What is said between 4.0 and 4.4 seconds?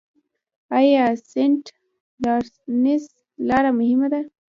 نه ده؟